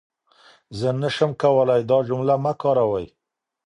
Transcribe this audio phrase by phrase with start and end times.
[0.79, 3.07] زه نشم کولای دا جمله مه کاروئ.